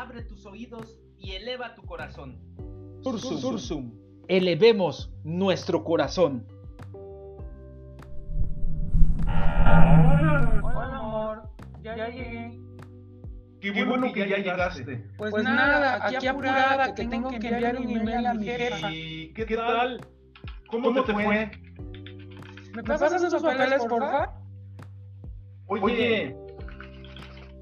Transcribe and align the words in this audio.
abre 0.00 0.22
tus 0.22 0.46
oídos 0.46 0.98
y 1.18 1.32
eleva 1.32 1.74
tu 1.74 1.82
corazón. 1.82 2.38
Sursum, 3.02 3.38
Sursum, 3.38 3.92
elevemos 4.28 5.12
nuestro 5.24 5.84
corazón. 5.84 6.46
Hola, 10.62 10.96
amor. 10.96 11.42
Ya, 11.82 12.08
llegué. 12.08 12.58
Qué 13.60 13.84
bueno, 13.84 14.10
que 14.12 14.26
ya 14.26 14.38
llegaste. 14.38 15.04
Pues, 15.18 15.32
pues 15.32 15.44
nada, 15.44 16.06
aquí 16.06 16.26
apurada, 16.26 16.94
que 16.94 17.06
tengo 17.06 17.28
que 17.28 17.36
enviar 17.36 17.76
un 17.76 17.90
email 17.90 18.26
a 18.26 18.34
mi 18.34 18.46
jefa. 18.46 18.90
¿Y 18.90 19.34
qué 19.34 19.54
tal? 19.54 20.00
¿Cómo, 20.70 21.04
te 21.04 21.12
fue? 21.12 21.50
¿Me 22.74 22.82
pasas 22.84 23.22
esos 23.22 23.42
papeles, 23.42 23.84
porfa? 23.84 24.32
Oye, 25.66 26.34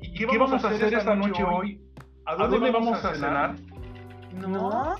¿y 0.02 0.14
qué 0.14 0.38
vamos 0.38 0.64
a 0.64 0.68
hacer 0.68 0.94
esta 0.94 1.16
noche 1.16 1.42
hoy? 1.42 1.87
¿A 2.28 2.36
dónde 2.36 2.70
vamos 2.70 3.02
a 3.02 3.14
cenar? 3.14 3.56
No, 4.34 4.96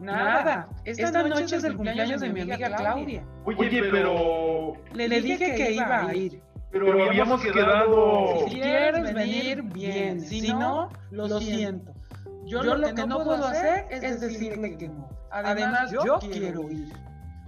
nada. 0.00 0.68
Esta 0.84 1.22
noche 1.22 1.54
es 1.54 1.62
el 1.62 1.76
cumpleaños 1.76 2.20
de 2.20 2.30
mi 2.30 2.40
amiga 2.40 2.76
Claudia. 2.76 3.24
Oye, 3.44 3.82
pero... 3.88 4.72
Le 4.92 5.08
dije 5.20 5.54
que 5.54 5.72
iba 5.74 6.06
a 6.06 6.12
ir. 6.12 6.42
Pero 6.72 7.04
habíamos 7.04 7.40
quedado... 7.40 8.48
Si 8.48 8.54
quieres 8.56 9.14
venir, 9.14 9.62
bien. 9.62 10.20
Si 10.20 10.52
no, 10.52 10.88
lo 11.12 11.38
siento. 11.38 11.94
Yo 12.46 12.64
lo 12.64 12.92
que 12.92 13.06
no 13.06 13.22
puedo 13.22 13.46
hacer 13.46 13.86
es 13.88 14.20
decirle 14.20 14.76
que 14.76 14.88
no. 14.88 15.08
Además, 15.30 15.92
yo 15.92 16.18
quiero 16.18 16.68
ir. 16.68 16.92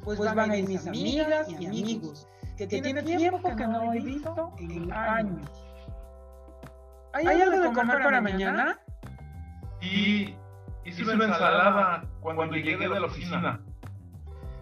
Pues, 0.04 0.16
pues 0.16 0.32
van 0.32 0.52
a 0.52 0.56
ir 0.56 0.68
mis 0.68 0.86
amigas 0.86 1.48
y 1.48 1.66
amigos, 1.66 2.28
que 2.56 2.68
tiene 2.68 3.02
tiempo 3.02 3.56
que 3.56 3.66
no 3.66 3.92
he 3.94 4.00
visto 4.00 4.52
en 4.60 4.92
años. 4.92 5.50
¿Hay 7.14 7.26
algo 7.26 7.58
de 7.58 7.72
comer 7.72 7.98
para 8.00 8.20
mañana? 8.20 8.78
Y 9.84 10.34
hice 10.84 11.02
una 11.02 11.24
ensalada 11.26 12.04
cuando 12.20 12.56
llegué 12.56 12.88
de 12.88 13.00
la 13.00 13.06
oficina. 13.06 13.60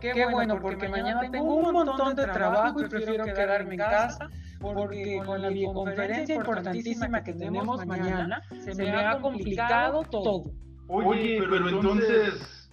Qué 0.01 0.27
bueno, 0.27 0.61
porque 0.61 0.89
mañana 0.89 1.31
tengo 1.31 1.55
un 1.55 1.73
montón 1.73 2.17
de 2.17 2.27
trabajo 2.27 2.81
y 2.81 2.89
prefiero 2.89 3.25
quedarme 3.25 3.75
en 3.75 3.81
casa 3.81 4.28
porque 4.61 5.20
con 5.27 5.43
la 5.43 5.48
videoconferencia 5.48 6.37
importantísima 6.37 7.23
que 7.23 7.33
tenemos 7.34 7.84
mañana 7.84 8.43
se 8.48 8.75
me 8.75 8.91
ha 8.91 9.19
complicado 9.20 10.03
todo. 10.05 10.45
Oye, 10.89 11.43
pero 11.48 11.69
entonces, 11.69 12.70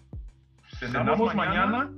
¿cenamos 0.80 1.34
mañana? 1.36 1.92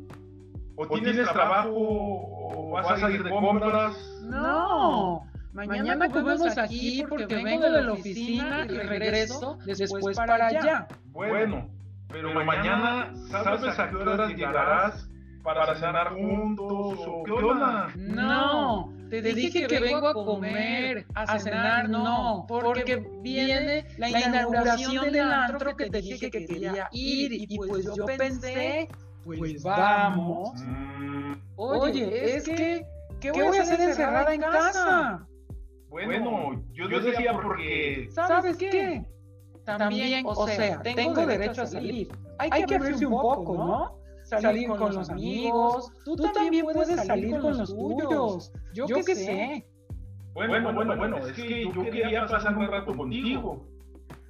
¿O 0.75 0.87
tienes 0.99 1.31
trabajo 1.31 1.71
o 1.73 2.71
vas 2.71 3.03
a 3.03 3.11
ir 3.11 3.23
de 3.23 3.29
compras? 3.29 3.95
No. 4.23 5.30
Mañana 5.53 6.09
comemos 6.09 6.57
aquí 6.57 7.03
porque 7.07 7.35
vengo 7.35 7.69
de 7.69 7.81
la 7.81 7.93
oficina 7.93 8.65
y 8.65 8.77
regreso 8.77 9.57
después 9.65 10.15
para 10.15 10.47
allá. 10.47 10.87
Bueno, 11.11 11.69
pero 12.09 12.33
mañana 12.45 13.13
¿sabes 13.29 13.77
a 13.79 13.89
qué 13.89 13.95
horas 13.95 14.29
llegarás 14.29 15.09
para 15.43 15.75
cenar 15.75 16.13
juntos 16.13 16.99
o 17.07 17.23
qué 17.23 17.31
onda? 17.31 17.89
No, 17.95 18.93
te 19.09 19.21
dije 19.21 19.67
que 19.67 19.79
vengo 19.79 20.07
a 20.07 20.13
comer, 20.13 21.05
a 21.15 21.39
cenar 21.39 21.89
no, 21.89 22.45
porque 22.47 23.03
viene 23.21 23.85
la 23.97 24.09
inauguración 24.09 25.11
del 25.11 25.31
antro 25.31 25.75
que 25.75 25.89
te 25.89 26.01
dije 26.01 26.29
que 26.29 26.45
quería 26.45 26.87
ir 26.91 27.33
y 27.33 27.57
pues 27.57 27.93
yo 27.95 28.05
pensé, 28.05 28.87
pues 29.25 29.63
vamos. 29.63 30.53
Mm. 30.63 31.33
Oye, 31.55 32.35
es 32.35 32.43
que, 32.43 32.85
¿qué 33.19 33.31
voy 33.31 33.57
a 33.57 33.61
hacer 33.61 33.81
encerrada 33.81 34.33
en 34.33 34.41
casa? 34.41 35.27
Bueno, 35.91 36.63
yo, 36.71 36.87
decía 36.87 37.33
porque... 37.33 38.07
¿Sabes 38.11 38.55
qué? 38.57 39.05
También, 39.65 40.25
o 40.25 40.47
sea, 40.47 40.81
tengo 40.81 41.25
derecho 41.25 41.63
a 41.63 41.65
salir. 41.65 42.07
Hay 42.39 42.63
que 42.63 42.75
abrirse 42.75 43.05
un 43.05 43.21
poco, 43.21 43.57
¿no? 43.57 43.97
Salir 44.23 44.69
con 44.69 44.95
los 44.95 45.09
amigos. 45.09 45.91
Tú 46.05 46.15
también 46.15 46.65
puedes 46.65 47.05
salir 47.05 47.37
con 47.39 47.57
los 47.57 47.75
tuyos. 47.75 48.51
Yo 48.73 48.87
qué 49.05 49.15
sé. 49.15 49.67
Bueno, 50.33 50.73
bueno, 50.73 50.95
bueno, 50.95 51.17
es 51.17 51.33
que 51.33 51.65
yo 51.65 51.83
quería 51.83 52.25
pasar 52.25 52.57
un 52.57 52.67
rato 52.67 52.95
contigo. 52.95 53.65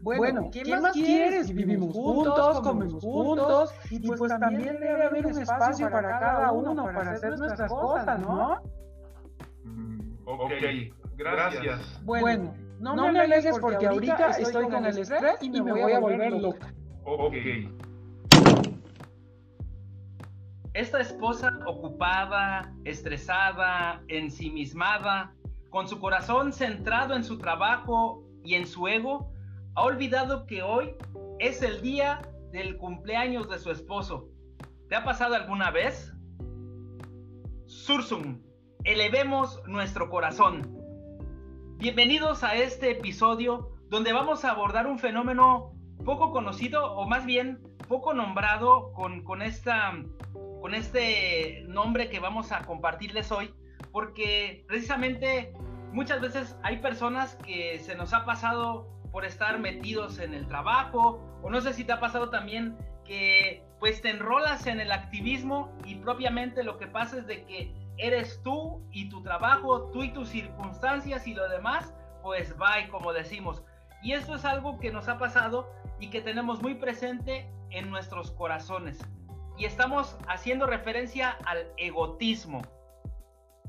Bueno, 0.01 0.49
¿qué, 0.51 0.65
más 0.65 0.93
quieres? 0.93 1.53
Vivimos 1.53 1.93
juntos, 1.93 2.61
comemos 2.61 3.03
juntos 3.03 3.71
y 3.91 3.99
pues, 3.99 4.17
pues 4.17 4.39
también 4.39 4.79
debe 4.79 5.03
haber 5.03 5.27
un 5.27 5.37
espacio 5.37 5.91
para 5.91 6.19
cada 6.19 6.51
uno 6.51 6.85
para 6.85 7.11
hacer 7.11 7.37
nuestras 7.37 7.71
cosas, 7.71 8.19
¿no? 8.19 8.63
Ok, 10.25 10.53
Gracias. 11.23 12.03
Bueno, 12.03 12.53
no, 12.79 13.11
me 13.11 13.19
alejes 13.19 13.59
porque 13.59 13.85
ahorita 13.85 14.31
estoy 14.31 14.67
con 14.69 14.85
el 14.85 14.97
estrés 14.97 15.35
y 15.41 15.49
me 15.49 15.71
voy 15.71 15.91
a 15.91 15.99
volver 15.99 16.31
loca. 16.33 16.73
Ok. 17.05 17.35
Esta 20.73 21.01
esposa 21.01 21.59
ocupada, 21.67 22.73
estresada, 22.85 24.01
ensimismada, 24.07 25.33
con 25.69 25.87
su 25.87 25.99
corazón 25.99 26.53
centrado 26.53 27.13
en 27.15 27.23
su 27.23 27.37
trabajo 27.37 28.23
y 28.43 28.55
en 28.55 28.65
su 28.65 28.87
ego, 28.87 29.31
ha 29.75 29.83
olvidado 29.83 30.45
que 30.45 30.63
hoy 30.63 30.95
es 31.39 31.61
el 31.61 31.81
día 31.81 32.21
del 32.51 32.77
cumpleaños 32.77 33.49
de 33.49 33.59
su 33.59 33.69
esposo. 33.69 34.29
¿Te 34.89 34.95
ha 34.95 35.03
pasado 35.03 35.35
alguna 35.35 35.71
vez? 35.71 36.13
Sursum, 37.65 38.41
elevemos 38.83 39.61
nuestro 39.67 40.09
corazón. 40.09 40.80
Bienvenidos 41.81 42.43
a 42.43 42.53
este 42.53 42.91
episodio 42.91 43.71
donde 43.89 44.13
vamos 44.13 44.45
a 44.45 44.51
abordar 44.51 44.85
un 44.85 44.99
fenómeno 44.99 45.73
poco 46.05 46.29
conocido 46.29 46.93
o 46.93 47.07
más 47.07 47.25
bien 47.25 47.59
poco 47.87 48.13
nombrado 48.13 48.93
con, 48.93 49.41
esta, 49.41 49.91
con 50.61 50.75
este 50.75 51.63
nombre 51.67 52.07
que 52.07 52.19
vamos 52.19 52.51
a 52.51 52.67
compartirles 52.67 53.31
hoy, 53.31 53.51
porque 53.91 54.63
precisamente 54.67 55.53
muchas 55.91 56.21
veces 56.21 56.55
hay 56.61 56.77
personas 56.77 57.33
que 57.37 57.79
se 57.79 57.95
nos 57.95 58.13
ha 58.13 58.25
pasado 58.25 58.87
por 59.11 59.25
estar 59.25 59.57
metidos 59.57 60.19
en 60.19 60.35
el 60.35 60.47
trabajo, 60.47 61.19
o 61.41 61.49
no 61.49 61.61
sé 61.61 61.73
si 61.73 61.83
te 61.83 61.93
ha 61.93 61.99
pasado 61.99 62.29
también 62.29 62.77
que 63.05 63.63
pues 63.79 64.03
te 64.03 64.11
enrolas 64.11 64.67
en 64.67 64.81
el 64.81 64.91
activismo 64.91 65.75
y 65.83 65.95
propiamente 65.95 66.63
lo 66.63 66.77
que 66.77 66.85
pasa 66.85 67.17
es 67.17 67.25
de 67.25 67.43
que 67.45 67.73
eres 68.01 68.41
tú 68.43 68.81
y 68.91 69.09
tu 69.09 69.21
trabajo, 69.21 69.91
tú 69.91 70.03
y 70.03 70.11
tus 70.11 70.29
circunstancias 70.29 71.27
y 71.27 71.35
lo 71.35 71.47
demás, 71.47 71.93
pues 72.23 72.57
bye, 72.57 72.89
como 72.89 73.13
decimos. 73.13 73.63
Y 74.01 74.13
esto 74.13 74.35
es 74.35 74.43
algo 74.43 74.79
que 74.79 74.91
nos 74.91 75.07
ha 75.07 75.19
pasado 75.19 75.71
y 75.99 76.09
que 76.09 76.21
tenemos 76.21 76.61
muy 76.61 76.73
presente 76.73 77.47
en 77.69 77.91
nuestros 77.91 78.31
corazones. 78.31 78.99
Y 79.55 79.65
estamos 79.65 80.17
haciendo 80.27 80.65
referencia 80.65 81.37
al 81.45 81.67
egotismo. 81.77 82.63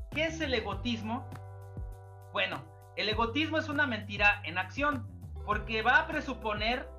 ¿Qué 0.09 0.25
es 0.25 0.41
el 0.41 0.55
egotismo? 0.55 1.29
Bueno, 2.31 2.63
el 2.95 3.09
egotismo 3.09 3.59
es 3.59 3.69
una 3.69 3.85
mentira 3.85 4.41
en 4.45 4.57
acción, 4.57 5.07
porque 5.45 5.83
va 5.83 5.99
a 5.99 6.07
presuponer 6.07 6.89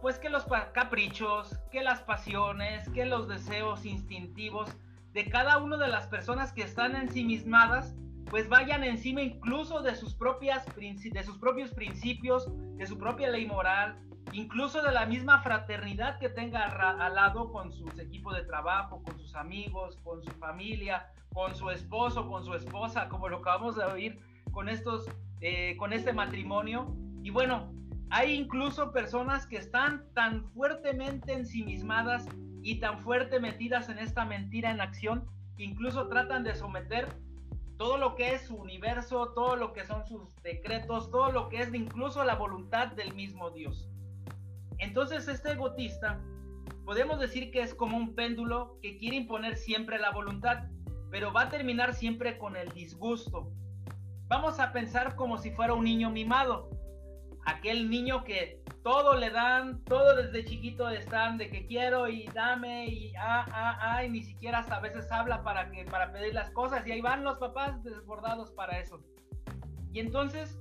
pues 0.00 0.18
que 0.18 0.30
los 0.30 0.46
caprichos, 0.72 1.58
que 1.70 1.82
las 1.82 2.00
pasiones, 2.00 2.88
que 2.90 3.04
los 3.04 3.28
deseos 3.28 3.84
instintivos 3.84 4.74
de 5.12 5.28
cada 5.28 5.58
una 5.58 5.76
de 5.76 5.88
las 5.88 6.06
personas 6.06 6.52
que 6.52 6.62
están 6.62 6.96
ensimismadas, 6.96 7.94
pues 8.30 8.48
vayan 8.48 8.84
encima 8.84 9.22
incluso 9.22 9.80
de 9.80 9.94
sus, 9.94 10.14
propias, 10.14 10.64
de 10.76 11.22
sus 11.22 11.38
propios 11.38 11.70
principios, 11.70 12.50
de 12.76 12.86
su 12.86 12.98
propia 12.98 13.30
ley 13.30 13.46
moral, 13.46 13.96
incluso 14.32 14.82
de 14.82 14.92
la 14.92 15.06
misma 15.06 15.42
fraternidad 15.42 16.18
que 16.18 16.28
tenga 16.28 16.64
al 16.64 17.14
lado 17.14 17.50
con 17.50 17.72
su 17.72 17.88
equipo 17.98 18.32
de 18.34 18.42
trabajo, 18.42 19.02
con 19.02 19.18
sus 19.18 19.34
amigos, 19.34 19.96
con 20.04 20.22
su 20.22 20.30
familia, 20.32 21.06
con 21.32 21.54
su 21.54 21.70
esposo, 21.70 22.28
con 22.28 22.44
su 22.44 22.54
esposa, 22.54 23.08
como 23.08 23.28
lo 23.28 23.38
acabamos 23.38 23.76
de 23.76 23.84
oír 23.84 24.20
con 24.52 24.68
estos, 24.68 25.06
eh, 25.40 25.76
con 25.78 25.92
este 25.92 26.12
matrimonio. 26.12 26.94
Y 27.22 27.30
bueno, 27.30 27.72
hay 28.10 28.32
incluso 28.32 28.92
personas 28.92 29.46
que 29.46 29.56
están 29.56 30.04
tan 30.14 30.44
fuertemente 30.50 31.32
ensimismadas 31.32 32.26
y 32.68 32.80
tan 32.80 32.98
fuerte 32.98 33.40
metidas 33.40 33.88
en 33.88 33.98
esta 33.98 34.26
mentira 34.26 34.70
en 34.70 34.82
acción 34.82 35.26
incluso 35.56 36.06
tratan 36.08 36.44
de 36.44 36.54
someter 36.54 37.08
todo 37.78 37.96
lo 37.96 38.14
que 38.14 38.34
es 38.34 38.42
su 38.42 38.56
universo, 38.56 39.32
todo 39.34 39.56
lo 39.56 39.72
que 39.72 39.86
son 39.86 40.06
sus 40.06 40.34
decretos, 40.42 41.10
todo 41.10 41.32
lo 41.32 41.48
que 41.48 41.62
es 41.62 41.72
incluso 41.72 42.22
la 42.24 42.34
voluntad 42.34 42.88
del 42.88 43.14
mismo 43.14 43.50
Dios. 43.52 43.88
Entonces 44.76 45.28
este 45.28 45.52
egotista 45.52 46.20
podemos 46.84 47.18
decir 47.18 47.50
que 47.50 47.62
es 47.62 47.74
como 47.74 47.96
un 47.96 48.14
péndulo 48.14 48.78
que 48.82 48.98
quiere 48.98 49.16
imponer 49.16 49.56
siempre 49.56 49.98
la 49.98 50.10
voluntad, 50.10 50.64
pero 51.10 51.32
va 51.32 51.44
a 51.44 51.48
terminar 51.48 51.94
siempre 51.94 52.36
con 52.36 52.54
el 52.54 52.68
disgusto. 52.72 53.50
Vamos 54.26 54.60
a 54.60 54.72
pensar 54.72 55.16
como 55.16 55.38
si 55.38 55.52
fuera 55.52 55.72
un 55.72 55.84
niño 55.84 56.10
mimado, 56.10 56.68
aquel 57.48 57.88
niño 57.88 58.24
que 58.24 58.62
todo 58.82 59.14
le 59.14 59.30
dan, 59.30 59.82
todo 59.84 60.16
desde 60.16 60.44
chiquito 60.44 60.88
están 60.88 61.38
de 61.38 61.48
que 61.48 61.66
quiero 61.66 62.08
y 62.08 62.26
dame 62.34 62.86
y 62.86 63.14
ah, 63.16 63.46
ah, 63.50 63.78
ah, 63.80 64.04
y 64.04 64.10
ni 64.10 64.22
siquiera 64.22 64.58
hasta 64.58 64.76
a 64.76 64.80
veces 64.80 65.10
habla 65.10 65.42
para, 65.42 65.70
que, 65.70 65.84
para 65.84 66.12
pedir 66.12 66.34
las 66.34 66.50
cosas 66.50 66.86
y 66.86 66.92
ahí 66.92 67.00
van 67.00 67.24
los 67.24 67.38
papás 67.38 67.82
desbordados 67.82 68.52
para 68.52 68.78
eso. 68.78 69.00
Y 69.92 70.00
entonces, 70.00 70.58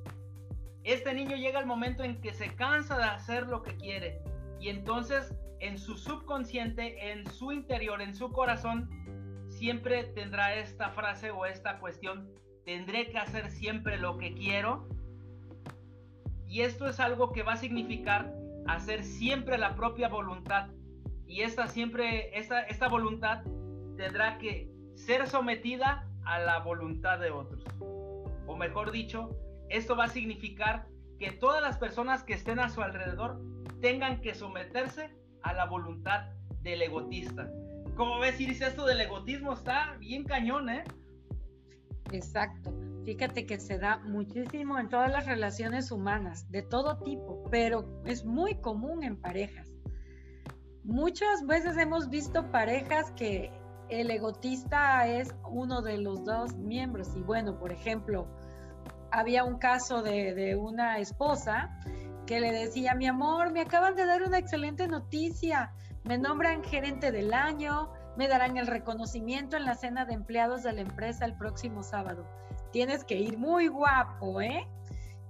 este 0.83 1.13
niño 1.13 1.35
llega 1.35 1.59
el 1.59 1.65
momento 1.65 2.03
en 2.03 2.21
que 2.21 2.33
se 2.33 2.55
cansa 2.55 2.97
de 2.97 3.03
hacer 3.03 3.47
lo 3.47 3.61
que 3.63 3.75
quiere 3.75 4.21
y 4.59 4.69
entonces 4.69 5.35
en 5.59 5.77
su 5.77 5.97
subconsciente, 5.97 7.11
en 7.11 7.29
su 7.29 7.51
interior, 7.51 8.01
en 8.01 8.15
su 8.15 8.31
corazón, 8.31 8.89
siempre 9.49 10.03
tendrá 10.05 10.55
esta 10.55 10.91
frase 10.91 11.31
o 11.31 11.45
esta 11.45 11.79
cuestión, 11.79 12.29
tendré 12.65 13.09
que 13.09 13.17
hacer 13.17 13.49
siempre 13.51 13.97
lo 13.97 14.17
que 14.17 14.33
quiero. 14.33 14.87
Y 16.47 16.61
esto 16.61 16.87
es 16.87 16.99
algo 16.99 17.31
que 17.31 17.43
va 17.43 17.53
a 17.53 17.57
significar 17.57 18.33
hacer 18.67 19.03
siempre 19.03 19.57
la 19.57 19.75
propia 19.75 20.07
voluntad. 20.07 20.69
Y 21.25 21.41
esta 21.41 21.67
siempre, 21.67 22.37
esta, 22.37 22.61
esta 22.61 22.87
voluntad 22.87 23.43
tendrá 23.97 24.37
que 24.37 24.71
ser 24.95 25.27
sometida 25.27 26.07
a 26.25 26.39
la 26.39 26.59
voluntad 26.59 27.19
de 27.19 27.31
otros. 27.31 27.63
O 28.45 28.55
mejor 28.55 28.91
dicho, 28.91 29.29
esto 29.69 29.95
va 29.95 30.05
a 30.05 30.09
significar 30.09 30.87
que 31.19 31.31
todas 31.31 31.61
las 31.61 31.77
personas 31.77 32.23
que 32.23 32.33
estén 32.33 32.59
a 32.59 32.69
su 32.69 32.81
alrededor 32.81 33.41
tengan 33.81 34.21
que 34.21 34.33
someterse 34.33 35.09
a 35.41 35.53
la 35.53 35.65
voluntad 35.65 36.31
del 36.61 36.81
egotista. 36.81 37.49
Como 37.95 38.19
ves, 38.19 38.39
Iris, 38.39 38.61
esto 38.61 38.85
del 38.85 39.01
egotismo 39.01 39.53
está 39.53 39.95
bien 39.99 40.23
cañón, 40.23 40.69
¿eh? 40.69 40.83
Exacto. 42.11 42.86
Fíjate 43.07 43.45
que 43.45 43.57
se 43.57 43.79
da 43.79 43.99
muchísimo 43.99 44.77
en 44.77 44.89
todas 44.89 45.09
las 45.09 45.25
relaciones 45.25 45.91
humanas, 45.91 46.51
de 46.51 46.61
todo 46.61 46.97
tipo, 46.97 47.41
pero 47.49 48.03
es 48.03 48.25
muy 48.25 48.59
común 48.59 49.01
en 49.01 49.15
parejas. 49.15 49.71
Muchas 50.83 51.45
veces 51.45 51.77
hemos 51.77 52.09
visto 52.09 52.51
parejas 52.51 53.09
que 53.11 53.49
el 53.87 54.11
egotista 54.11 55.07
es 55.07 55.33
uno 55.49 55.81
de 55.81 55.99
los 55.99 56.25
dos 56.25 56.57
miembros. 56.57 57.15
Y 57.15 57.21
bueno, 57.21 57.57
por 57.57 57.71
ejemplo, 57.71 58.27
había 59.09 59.45
un 59.45 59.57
caso 59.57 60.01
de, 60.01 60.57
una 60.59 60.97
esposa 60.97 61.79
que 62.25 62.41
le 62.41 62.51
decía, 62.51 62.93
mi 62.93 63.07
amor, 63.07 63.53
me 63.53 63.61
acaban 63.61 63.95
de 63.95 64.05
dar 64.05 64.21
una 64.21 64.37
excelente 64.37 64.85
noticia, 64.85 65.71
me 66.03 66.17
nombran 66.17 66.61
gerente 66.61 67.13
del 67.13 67.33
año, 67.33 67.89
me 68.17 68.27
darán 68.27 68.57
el 68.57 68.67
reconocimiento 68.67 69.55
en 69.55 69.63
la 69.63 69.75
cena 69.75 70.03
de 70.03 70.13
empleados 70.13 70.63
de 70.63 70.73
la 70.73 70.81
empresa 70.81 71.23
el 71.23 71.37
próximo 71.37 71.83
sábado. 71.83 72.25
Tienes 72.71 73.03
que 73.03 73.15
ir 73.15 73.37
muy 73.37 73.67
guapo, 73.67 74.41
¿eh? 74.41 74.67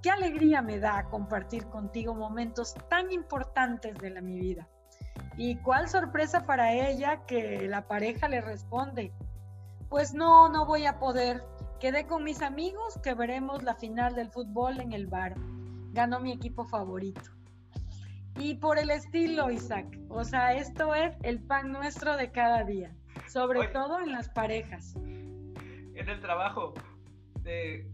Qué 0.01 0.09
alegría 0.09 0.61
me 0.61 0.79
da 0.79 1.05
compartir 1.09 1.65
contigo 1.67 2.13
momentos 2.13 2.75
tan 2.89 3.11
importantes 3.11 3.97
de 3.97 4.09
la, 4.09 4.21
mi 4.21 4.39
vida. 4.39 4.67
Y 5.37 5.57
cuál 5.57 5.89
sorpresa 5.89 6.45
para 6.45 6.73
ella 6.73 7.25
que 7.25 7.67
la 7.67 7.87
pareja 7.87 8.27
le 8.27 8.41
responde, 8.41 9.11
pues 9.89 10.13
no, 10.13 10.49
no 10.49 10.65
voy 10.65 10.85
a 10.85 10.99
poder. 10.99 11.43
Quedé 11.79 12.07
con 12.07 12.23
mis 12.23 12.41
amigos 12.41 12.99
que 13.03 13.13
veremos 13.13 13.63
la 13.63 13.75
final 13.75 14.15
del 14.15 14.29
fútbol 14.29 14.79
en 14.79 14.93
el 14.93 15.07
bar 15.07 15.35
ganó 15.97 16.19
mi 16.19 16.31
equipo 16.31 16.65
favorito. 16.65 17.21
Y 18.37 18.55
por 18.55 18.77
el 18.77 18.91
estilo, 18.91 19.49
Isaac. 19.49 19.87
O 20.09 20.23
sea, 20.23 20.53
esto 20.53 20.93
es 20.93 21.15
el 21.23 21.41
pan 21.41 21.71
nuestro 21.71 22.15
de 22.15 22.31
cada 22.31 22.63
día, 22.63 22.95
sobre 23.27 23.67
todo 23.69 23.99
en 23.99 24.11
las 24.11 24.29
parejas. 24.29 24.95
En 24.95 26.07
el 26.07 26.21
trabajo, 26.21 26.75
de 27.47 27.89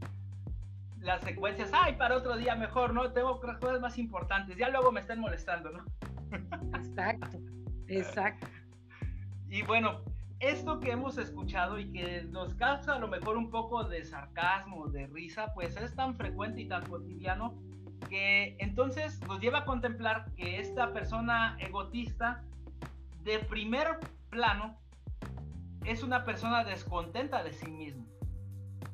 las 1.00 1.21
secuencias, 1.21 1.69
ay, 1.73 1.94
para 1.95 2.17
otro 2.17 2.35
día 2.35 2.55
mejor, 2.55 2.94
¿no? 2.94 3.11
Tengo 3.11 3.39
cosas 3.39 3.79
más 3.79 3.97
importantes, 3.97 4.57
ya 4.57 4.69
luego 4.69 4.91
me 4.91 5.00
están 5.00 5.19
molestando, 5.19 5.69
¿no? 5.71 5.85
Exacto, 6.77 7.38
exacto. 7.88 8.47
Y 9.50 9.61
bueno, 9.61 10.01
esto 10.39 10.79
que 10.79 10.91
hemos 10.91 11.17
escuchado 11.17 11.77
y 11.77 11.91
que 11.91 12.23
nos 12.23 12.55
causa 12.55 12.95
a 12.95 13.00
lo 13.00 13.07
mejor 13.07 13.38
un 13.38 13.51
poco 13.51 13.83
de 13.83 14.03
sarcasmo, 14.03 14.88
de 14.88 15.07
risa, 15.07 15.53
pues 15.53 15.77
es 15.77 15.95
tan 15.95 16.15
frecuente 16.15 16.61
y 16.61 16.67
tan 16.67 16.85
cotidiano 16.85 17.53
que 18.09 18.56
entonces 18.59 19.21
nos 19.27 19.39
lleva 19.39 19.59
a 19.59 19.65
contemplar 19.65 20.25
que 20.35 20.59
esta 20.59 20.91
persona 20.91 21.56
egotista 21.59 22.44
de 23.23 23.39
primer 23.39 23.99
plano 24.29 24.77
es 25.85 26.01
una 26.01 26.25
persona 26.25 26.63
descontenta 26.63 27.44
de 27.44 27.53
sí 27.53 27.69
mismo, 27.69 28.06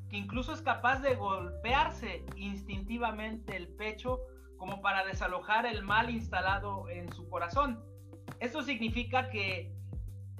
que 0.09 0.17
incluso 0.17 0.53
es 0.53 0.61
capaz 0.61 0.99
de 0.99 1.15
golpearse 1.15 2.25
instintivamente 2.35 3.55
el 3.55 3.67
pecho 3.67 4.19
como 4.57 4.81
para 4.81 5.05
desalojar 5.05 5.65
el 5.65 5.83
mal 5.83 6.09
instalado 6.09 6.89
en 6.89 7.11
su 7.13 7.29
corazón. 7.29 7.79
Esto 8.39 8.61
significa 8.61 9.29
que 9.29 9.71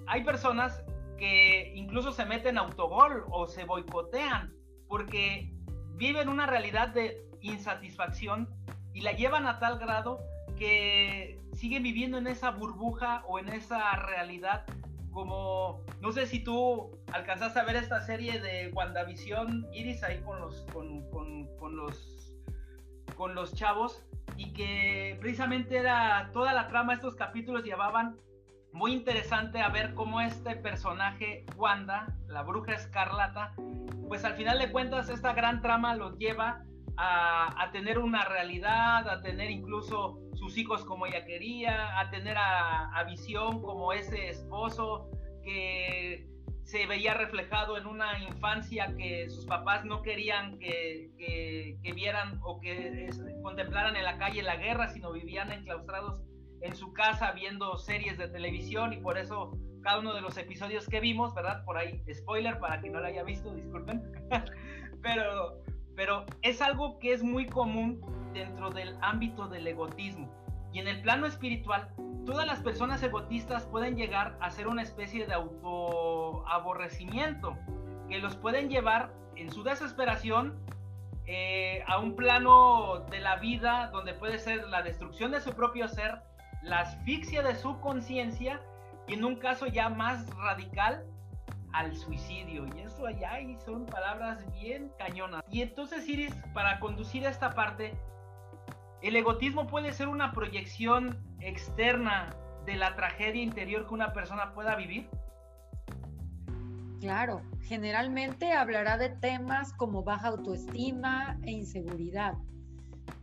hay 0.08 0.24
personas 0.24 0.84
que 1.18 1.72
incluso 1.76 2.12
se 2.12 2.26
meten 2.26 2.58
autogol 2.58 3.26
o 3.30 3.48
se 3.48 3.66
boicotean 3.66 4.54
porque 4.88 5.54
viven 5.96 6.30
una 6.30 6.46
realidad 6.46 6.90
de 6.90 7.22
insatisfacción 7.42 8.50
y 8.94 9.02
la 9.02 9.12
llevan 9.12 9.46
a 9.46 9.60
tal 9.60 9.78
grado 9.78 10.20
que 10.58 11.40
siguen 11.54 11.84
viviendo 11.84 12.18
en 12.18 12.28
esa 12.28 12.52
burbuja 12.52 13.24
o 13.28 13.40
en 13.40 13.50
esa 13.50 13.96
realidad 13.96 14.66
como 15.12 15.84
no 16.02 16.12
sé 16.12 16.26
si 16.26 16.44
tú 16.44 16.92
alcanzaste 17.14 17.60
a 17.60 17.64
ver 17.64 17.76
esta 17.76 18.02
serie 18.02 18.40
de 18.40 18.70
WandaVision 18.74 19.68
Iris 19.74 20.04
ahí 20.04 20.20
con 20.22 20.40
los 20.40 20.62
con, 20.74 21.04
con, 21.12 21.76
los 21.76 22.34
con 23.16 23.36
los 23.36 23.54
chavos 23.54 24.04
y 24.38 24.54
que 24.54 25.18
precisamente 25.20 25.78
era 25.78 26.30
toda 26.34 26.54
la 26.54 26.68
trama 26.68 26.94
estos 26.94 27.16
capítulos 27.16 27.64
llevaban 27.64 28.18
muy 28.72 28.94
interesante 28.94 29.62
a 29.62 29.70
ver 29.70 29.94
cómo 29.96 30.22
este 30.22 30.56
personaje 30.56 31.46
Wanda 31.58 32.16
la 32.28 32.44
bruja 32.44 32.74
escarlata 32.74 33.54
pues 34.08 34.24
al 34.26 34.36
final 34.36 34.60
de 34.60 34.72
cuentas 34.72 35.10
esta 35.10 35.34
gran 35.34 35.62
trama 35.62 35.96
lo 35.96 36.16
lleva 36.18 36.64
a, 37.02 37.70
tener 37.72 37.98
una 37.98 38.26
realidad, 38.26 39.08
a 39.08 39.22
tener 39.22 39.50
incluso 39.50 40.20
sus 40.34 40.58
hijos 40.58 40.84
como 40.84 41.06
ella 41.06 41.26
quería, 41.26 41.98
a 41.98 42.10
tener 42.10 42.36
a, 42.38 43.04
Visión 43.08 43.62
como 43.62 43.94
ese 43.94 44.30
esposo 44.30 45.10
que 45.42 46.28
se 46.64 46.86
veía 46.86 47.14
reflejado 47.14 47.78
en 47.78 47.88
una 47.88 48.20
infancia 48.20 48.94
que 48.98 49.30
sus 49.30 49.46
papás 49.46 49.86
no 49.86 50.02
querían 50.02 50.60
que, 50.60 51.78
vieran 51.96 52.40
o 52.44 52.60
que 52.60 53.10
contemplaran 53.42 53.96
en 53.96 54.04
la 54.04 54.18
calle 54.18 54.44
la 54.44 54.58
guerra, 54.58 54.90
sino 54.90 55.14
vivían 55.14 55.52
enclaustrados 55.52 56.22
en 56.62 56.76
su 56.76 56.92
casa 56.94 57.32
viendo 57.32 57.78
series 57.78 58.18
de 58.18 58.28
televisión 58.28 58.94
y 58.94 58.98
por 58.98 59.18
eso 59.18 59.58
cada 59.82 60.00
uno 60.00 60.14
de 60.14 60.22
los 60.22 60.38
episodios 60.38 60.88
que 60.88 61.00
vimos, 61.00 61.34
¿verdad? 61.34 61.64
Por 61.64 61.78
ahí, 61.78 62.04
spoiler 62.14 62.60
para 62.60 62.82
quien 62.82 62.94
no 62.94 63.00
lo 63.00 63.08
haya 63.08 63.24
visto, 63.24 63.54
disculpen, 63.56 64.04
pero 65.02 65.64
pero 66.00 66.26
es 66.44 66.62
algo 66.62 66.98
que 67.00 67.12
es 67.12 67.24
muy 67.24 67.46
común 67.46 68.00
dentro 68.32 68.70
del 68.70 68.96
ámbito 69.02 69.50
del 69.50 69.68
egotismo. 69.68 70.34
Y 70.72 70.80
en 70.80 70.88
el 70.88 71.02
plano 71.02 71.26
espiritual, 71.26 71.90
todas 72.26 72.48
las 72.48 72.62
personas 72.62 73.04
egotistas 73.04 73.66
pueden 73.66 73.98
llegar 73.98 74.38
a 74.40 74.50
ser 74.50 74.70
una 74.70 74.82
especie 74.82 75.28
de 75.28 75.34
autoaborrecimiento, 75.34 77.58
que 78.08 78.20
los 78.20 78.38
pueden 78.38 78.70
llevar 78.70 79.14
en 79.36 79.52
su 79.52 79.62
desesperación 79.62 80.58
eh, 81.26 81.84
a 81.86 82.00
un 82.00 82.16
plano 82.16 83.00
de 83.12 83.20
la 83.20 83.36
vida 83.36 83.90
donde 83.92 84.14
puede 84.14 84.40
ser 84.40 84.70
la 84.70 84.82
destrucción 84.82 85.32
de 85.32 85.42
su 85.42 85.52
propio 85.52 85.90
ser, 85.90 86.22
la 86.64 86.80
asfixia 86.80 87.44
de 87.44 87.56
su 87.56 87.78
conciencia 87.82 88.62
y 89.06 89.16
en 89.16 89.26
un 89.26 89.36
caso 89.36 89.68
ya 89.68 89.90
más 89.90 90.30
radical, 90.38 91.04
al 91.74 91.96
suicidio. 91.96 92.66
Y 92.76 92.82
eso 92.82 93.06
allá 93.06 93.40
son 93.66 93.86
palabras 93.86 94.46
bien 94.54 94.92
cañonas. 94.98 95.44
Y 95.52 95.62
entonces, 95.62 96.08
Iris, 96.08 96.34
para 96.54 96.80
conducir 96.80 97.26
esta 97.26 97.52
parte, 97.52 97.94
el 99.02 99.16
egotismo 99.16 99.68
puede 99.68 99.94
ser 99.94 100.08
una 100.08 100.32
proyección 100.32 101.18
externa 101.40 102.30
de 102.66 102.76
la 102.76 102.96
tragedia 102.96 103.42
interior 103.42 103.88
que 103.88 103.94
una 103.94 104.14
persona 104.14 104.54
pueda 104.54 104.76
vivir. 104.76 105.10
Claro, 107.00 107.42
generalmente 107.62 108.52
hablará 108.52 108.98
de 108.98 109.10
temas 109.10 109.72
como 109.74 110.04
baja 110.04 110.28
autoestima 110.28 111.40
e 111.44 111.52
inseguridad. 111.52 112.34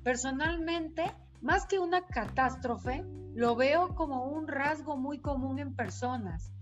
Personalmente, 0.02 1.04
más 1.42 1.66
que 1.66 1.78
una 1.78 2.06
catástrofe, 2.06 3.04
lo 3.34 3.54
veo 3.54 3.94
como 3.94 4.24
un 4.24 4.48
rasgo 4.48 4.96
muy 4.96 5.18
común 5.18 5.58
en 5.58 5.76
personas 5.76 6.55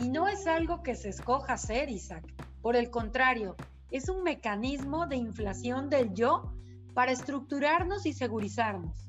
y 0.00 0.08
no 0.08 0.28
es 0.28 0.46
algo 0.46 0.82
que 0.82 0.94
se 0.94 1.10
escoja 1.10 1.54
hacer, 1.54 1.90
Isaac. 1.90 2.24
Por 2.62 2.74
el 2.74 2.90
contrario, 2.90 3.54
es 3.90 4.08
un 4.08 4.22
mecanismo 4.22 5.06
de 5.06 5.16
inflación 5.16 5.90
del 5.90 6.14
yo 6.14 6.54
para 6.94 7.12
estructurarnos 7.12 8.06
y 8.06 8.12
segurizarnos. 8.12 9.08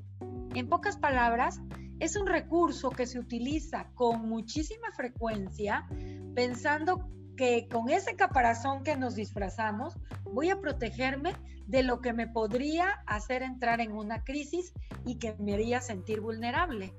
En 0.54 0.68
pocas 0.68 0.98
palabras, 0.98 1.60
es 1.98 2.16
un 2.16 2.26
recurso 2.26 2.90
que 2.90 3.06
se 3.06 3.18
utiliza 3.18 3.90
con 3.94 4.28
muchísima 4.28 4.90
frecuencia 4.92 5.86
pensando 6.34 7.08
que 7.36 7.68
con 7.68 7.88
ese 7.88 8.16
caparazón 8.16 8.82
que 8.82 8.96
nos 8.96 9.14
disfrazamos 9.14 9.94
voy 10.24 10.50
a 10.50 10.60
protegerme 10.60 11.32
de 11.66 11.82
lo 11.82 12.00
que 12.00 12.12
me 12.12 12.26
podría 12.26 13.02
hacer 13.06 13.42
entrar 13.42 13.80
en 13.80 13.92
una 13.92 14.24
crisis 14.24 14.74
y 15.06 15.18
que 15.18 15.34
me 15.38 15.54
haría 15.54 15.80
sentir 15.80 16.20
vulnerable. 16.20 16.92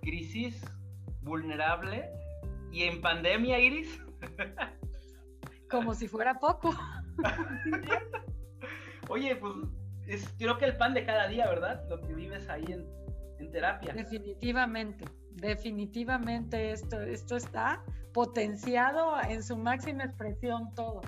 ¿Crisis? 0.00 0.60
¿Vulnerable? 1.22 2.23
¿Y 2.74 2.82
en 2.82 3.00
pandemia, 3.00 3.60
Iris? 3.60 4.00
Como 5.70 5.94
si 5.94 6.08
fuera 6.08 6.40
poco. 6.40 6.74
Oye, 9.08 9.36
pues 9.36 9.54
es 10.08 10.28
creo 10.36 10.58
que 10.58 10.64
el 10.64 10.76
pan 10.76 10.92
de 10.92 11.06
cada 11.06 11.28
día, 11.28 11.48
¿verdad? 11.48 11.88
Lo 11.88 12.00
que 12.00 12.12
vives 12.12 12.48
ahí 12.48 12.64
en, 12.66 12.84
en 13.38 13.52
terapia. 13.52 13.92
Definitivamente, 13.92 15.04
definitivamente 15.30 16.72
esto, 16.72 17.00
esto 17.00 17.36
está 17.36 17.84
potenciado 18.12 19.22
en 19.22 19.44
su 19.44 19.56
máxima 19.56 20.02
expresión 20.02 20.74
todo. 20.74 21.00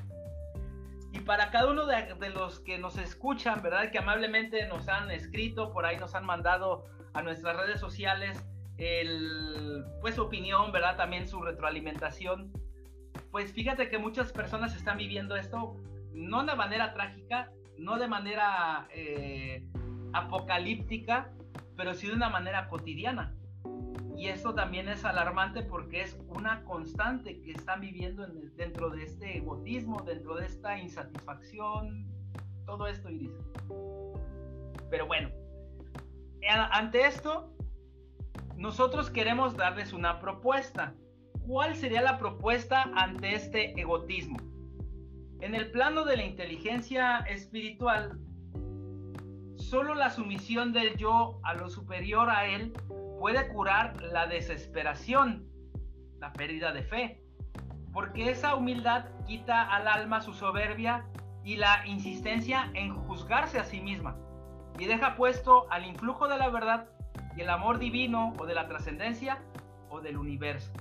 Y 1.11 1.19
para 1.19 1.51
cada 1.51 1.69
uno 1.69 1.87
de, 1.87 2.15
de, 2.15 2.31
los 2.31 2.61
que 2.61 2.79
nos 2.79 2.97
escuchan, 2.97 3.61
¿verdad? 3.61 3.91
Que 3.91 3.99
amablemente 3.99 4.69
nos 4.69 4.89
han 4.89 5.11
escrito, 5.11 5.73
por 5.73 5.85
ahí 5.85 5.97
nos 5.97 6.15
han 6.15 6.27
mandado 6.27 6.85
a 7.13 7.23
nuestras 7.23 7.57
redes 7.57 7.81
sociales 7.81 8.41
el, 8.79 9.85
pues 10.01 10.15
su 10.15 10.23
opinión, 10.23 10.73
¿verdad? 10.73 10.97
También 10.97 11.29
su 11.29 11.41
retroalimentación. 11.41 12.53
Pues 13.31 13.53
fíjate 13.53 13.89
que 13.89 13.99
muchas 13.99 14.33
personas 14.33 14.75
están 14.75 14.99
viviendo 14.99 15.37
esto 15.37 15.77
no 16.17 16.45
de 16.45 16.55
manera 16.55 16.95
trágica, 16.95 17.53
no 17.79 17.99
de 17.99 18.09
manera 18.09 18.89
eh, 18.91 19.67
apocalíptica, 20.13 21.31
pero 21.77 21.95
sí 21.95 22.07
de 22.07 22.15
una 22.15 22.31
manera 22.31 22.69
cotidiana. 22.69 23.35
Y 24.17 24.29
esto 24.29 24.55
también 24.55 24.89
es 24.89 25.05
alarmante 25.05 25.63
porque 25.63 26.01
es 26.01 26.19
una 26.29 26.65
constante 26.65 27.39
que 27.43 27.53
están 27.53 27.83
viviendo 27.83 28.27
dentro 28.57 28.89
de 28.89 29.05
este 29.05 29.37
egotismo, 29.37 30.01
dentro 30.03 30.37
de 30.37 30.47
esta 30.47 30.79
insatisfacción, 30.79 32.07
todo 32.65 32.87
esto, 32.87 33.11
Iris. 33.11 33.31
Pero 34.91 35.07
bueno, 35.07 35.29
ante 36.73 37.07
esto, 37.07 37.53
nosotros 38.57 39.11
queremos 39.11 39.57
darles 39.57 39.93
una 39.93 40.19
propuesta. 40.19 40.95
¿Cuál 41.47 41.77
sería 41.77 42.03
la 42.03 42.19
propuesta 42.19 42.91
ante 42.95 43.35
este 43.35 43.79
egotismo? 43.81 44.39
En 45.41 45.55
el 45.55 45.71
plano 45.71 46.05
de 46.05 46.17
la 46.17 46.25
inteligencia 46.25 47.19
espiritual, 47.29 48.19
solo 49.57 49.95
la 49.95 50.11
sumisión 50.11 50.73
del 50.73 50.97
yo 50.97 51.39
a 51.43 51.55
lo 51.55 51.69
superior 51.69 52.31
a 52.31 52.47
él 52.47 52.73
puede 53.21 53.47
curar 53.49 54.03
la 54.03 54.27
desesperación, 54.27 55.47
la 56.19 56.33
pérdida 56.33 56.73
de 56.73 56.83
fe, 56.83 57.23
porque 57.93 58.31
esa 58.31 58.55
humildad 58.55 59.07
quita 59.27 59.63
al 59.63 59.89
alma 59.89 60.21
su 60.21 60.33
soberbia 60.33 61.07
y 61.45 61.57
la 61.57 61.87
insistencia 61.87 62.71
en 62.75 62.95
juzgarse 62.95 63.59
a 63.59 63.65
sí 63.65 63.81
misma 63.81 64.17
y 64.79 64.87
deja 64.87 65.17
puesto 65.17 65.71
al 65.71 65.87
influjo 65.87 66.29
de 66.29 66.39
la 66.39 66.49
verdad 66.49 66.89
el 67.43 67.51
amor 67.51 67.79
divino 67.79 68.33
o 68.39 68.47
de 68.47 68.55
la 68.55 68.69
trascendencia 68.69 69.43
o 69.89 70.01
del 70.01 70.17
universo. 70.17 70.73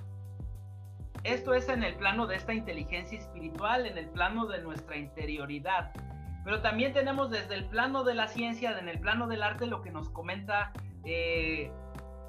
Esto 1.24 1.54
es 1.54 1.68
en 1.68 1.82
el 1.82 1.96
plano 1.96 2.26
de 2.26 2.36
esta 2.36 2.54
inteligencia 2.54 3.18
espiritual, 3.18 3.86
en 3.86 3.98
el 3.98 4.08
plano 4.08 4.46
de 4.46 4.62
nuestra 4.62 4.96
interioridad. 4.96 5.92
Pero 6.44 6.62
también 6.62 6.92
tenemos 6.92 7.30
desde 7.30 7.54
el 7.56 7.64
plano 7.64 8.04
de 8.04 8.14
la 8.14 8.28
ciencia, 8.28 8.78
en 8.78 8.88
el 8.88 9.00
plano 9.00 9.26
del 9.26 9.42
arte, 9.42 9.66
lo 9.66 9.82
que 9.82 9.90
nos 9.90 10.08
comenta 10.10 10.72
eh, 11.04 11.72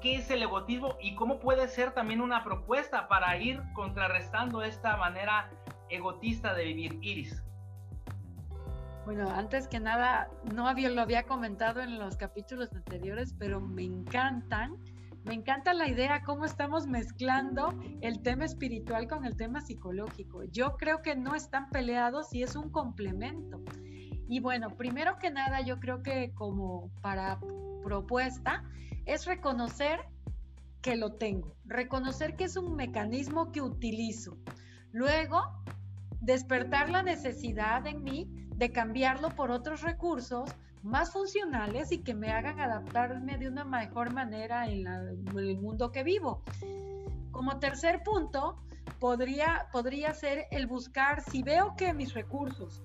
qué 0.00 0.16
es 0.16 0.30
el 0.30 0.42
egotismo 0.42 0.96
y 1.00 1.14
cómo 1.14 1.38
puede 1.38 1.68
ser 1.68 1.92
también 1.92 2.20
una 2.20 2.42
propuesta 2.42 3.06
para 3.08 3.36
ir 3.36 3.62
contrarrestando 3.74 4.62
esta 4.62 4.96
manera 4.96 5.50
egotista 5.88 6.54
de 6.54 6.64
vivir. 6.64 6.98
Iris. 7.00 7.44
Bueno, 9.08 9.30
antes 9.30 9.66
que 9.68 9.80
nada, 9.80 10.28
no 10.54 10.68
había, 10.68 10.90
lo 10.90 11.00
había 11.00 11.22
comentado 11.22 11.80
en 11.80 11.98
los 11.98 12.18
capítulos 12.18 12.74
anteriores, 12.74 13.34
pero 13.38 13.58
me 13.58 13.82
encantan. 13.82 14.76
Me 15.24 15.32
encanta 15.32 15.72
la 15.72 15.88
idea 15.88 16.22
cómo 16.22 16.44
estamos 16.44 16.86
mezclando 16.86 17.74
el 18.02 18.20
tema 18.20 18.44
espiritual 18.44 19.08
con 19.08 19.24
el 19.24 19.34
tema 19.34 19.62
psicológico. 19.62 20.44
Yo 20.44 20.76
creo 20.76 21.00
que 21.00 21.16
no 21.16 21.34
están 21.34 21.70
peleados 21.70 22.34
y 22.34 22.42
es 22.42 22.54
un 22.54 22.70
complemento. 22.70 23.62
Y 24.28 24.40
bueno, 24.40 24.76
primero 24.76 25.16
que 25.18 25.30
nada, 25.30 25.62
yo 25.62 25.80
creo 25.80 26.02
que 26.02 26.34
como 26.34 26.90
para 27.00 27.40
propuesta 27.82 28.62
es 29.06 29.24
reconocer 29.24 30.00
que 30.82 30.96
lo 30.96 31.14
tengo, 31.14 31.56
reconocer 31.64 32.36
que 32.36 32.44
es 32.44 32.58
un 32.58 32.76
mecanismo 32.76 33.52
que 33.52 33.62
utilizo. 33.62 34.36
Luego, 34.92 35.64
despertar 36.20 36.90
la 36.90 37.02
necesidad 37.02 37.86
en 37.86 38.04
mí 38.04 38.47
de 38.58 38.72
cambiarlo 38.72 39.30
por 39.30 39.52
otros 39.52 39.82
recursos 39.82 40.50
más 40.82 41.12
funcionales 41.12 41.92
y 41.92 41.98
que 41.98 42.14
me 42.14 42.32
hagan 42.32 42.60
adaptarme 42.60 43.38
de 43.38 43.48
una 43.48 43.64
mejor 43.64 44.12
manera 44.12 44.68
en, 44.68 44.86
el 44.86 45.56
mundo 45.58 45.92
que 45.92 46.02
vivo. 46.02 46.42
Como 47.30 47.60
tercer 47.60 48.02
punto, 48.02 48.56
podría, 48.98 49.68
podría 49.72 50.12
ser 50.12 50.46
el 50.50 50.66
buscar, 50.66 51.22
si 51.22 51.42
veo 51.42 51.76
que 51.76 51.94
mis 51.94 52.14
recursos 52.14 52.82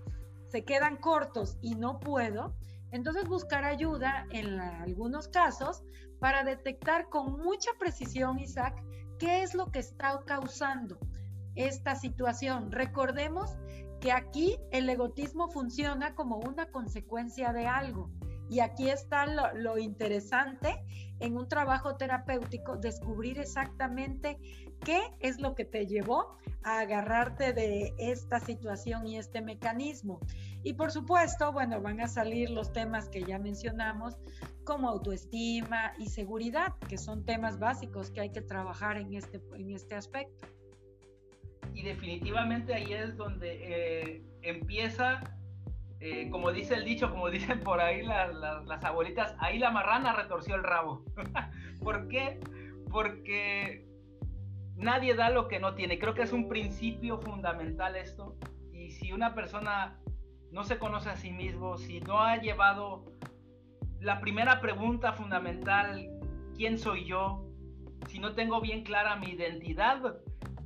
se 0.47 0.63
quedan 0.63 0.97
cortos 0.97 1.57
y 1.61 1.73
no 1.73 1.99
puedo, 1.99 2.53
entonces 2.91 3.27
buscar 3.27 3.65
ayuda 3.65 4.27
en 4.29 4.59
algunos 4.59 5.27
casos 5.27 5.83
para 6.19 6.43
detectar 6.43 7.09
con 7.09 7.41
mucha 7.41 7.71
precisión, 7.79 8.37
Isaac, 8.37 8.83
qué 9.17 9.41
es 9.41 9.55
lo 9.55 9.71
que 9.71 9.79
está 9.79 10.21
causando 10.27 10.99
esta 11.55 11.95
situación. 11.95 12.71
Recordemos 12.71 13.55
que 14.03 14.11
aquí 14.11 14.57
el 14.71 14.89
egotismo 14.89 15.47
funciona 15.47 16.13
como 16.13 16.35
una 16.35 16.65
consecuencia 16.65 17.53
de 17.53 17.67
algo. 17.67 18.09
Y 18.49 18.59
aquí 18.59 18.89
está 18.89 19.25
lo, 19.25 19.77
interesante 19.77 20.75
en 21.21 21.37
un 21.37 21.47
trabajo 21.47 21.95
terapéutico, 21.95 22.75
descubrir 22.75 23.39
exactamente 23.39 24.37
qué 24.83 24.99
es 25.21 25.39
lo 25.39 25.55
que 25.55 25.63
te 25.63 25.87
llevó 25.87 26.35
a 26.63 26.81
agarrarte 26.81 27.53
de 27.53 27.93
esta 27.97 28.41
situación 28.41 29.07
y 29.07 29.17
este 29.17 29.41
mecanismo. 29.41 30.19
Y 30.63 30.73
por 30.73 30.91
supuesto, 30.91 31.53
bueno, 31.53 31.81
van 31.81 32.01
a 32.01 32.09
salir 32.09 32.49
los 32.49 32.73
temas 32.73 33.07
que 33.07 33.23
ya 33.23 33.39
mencionamos, 33.39 34.17
como 34.65 34.89
autoestima 34.89 35.93
y 35.97 36.07
seguridad, 36.09 36.73
que 36.89 36.97
son 36.97 37.23
temas 37.23 37.57
básicos 37.57 38.11
que 38.11 38.19
hay 38.19 38.31
que 38.31 38.41
trabajar 38.41 38.97
en 38.97 39.13
este, 39.13 39.41
en 39.55 39.71
este 39.71 39.95
aspecto. 39.95 40.45
Y 41.73 41.83
definitivamente 41.83 42.73
ahí 42.73 42.93
es 42.93 43.17
donde 43.17 43.59
eh, 43.61 44.21
empieza 44.41 45.21
eh, 46.05 46.29
como 46.29 46.51
dice 46.51 46.73
el 46.73 46.83
dicho, 46.83 47.09
como 47.09 47.29
dicen 47.31 47.61
por 47.61 47.79
ahí 47.79 48.03
las 48.03 48.83
abuelitas, 48.83 49.35
ahí 49.39 49.57
la 49.57 49.71
marrana 49.71 50.11
retorció 50.11 50.55
el 50.55 50.63
rabo. 50.63 51.05
¿Por 51.81 52.09
qué? 52.09 52.41
Porque 52.91 53.87
nadie 54.75 55.15
da 55.15 55.29
lo 55.29 55.47
que 55.47 55.61
no 55.61 55.75
tiene. 55.75 55.99
Creo 55.99 56.13
que 56.13 56.23
es 56.23 56.33
un 56.33 56.49
principio 56.49 57.21
fundamental 57.21 57.95
esto. 57.95 58.35
Y 58.73 58.91
si 58.91 59.13
una 59.13 59.33
persona 59.33 59.97
no 60.51 60.65
se 60.65 60.77
conoce 60.77 61.09
a 61.09 61.15
sí 61.15 61.31
mismo, 61.31 61.77
si 61.77 62.01
no 62.01 62.19
ha 62.19 62.35
llevado 62.35 63.05
la 64.01 64.19
primera 64.19 64.59
pregunta 64.59 65.13
fundamental, 65.13 66.09
¿quién 66.57 66.77
soy 66.77 67.05
yo? 67.05 67.47
Si 68.09 68.19
no 68.19 68.35
tengo 68.35 68.59
bien 68.59 68.83
clara 68.83 69.15
mi 69.15 69.29
identidad, 69.29 70.17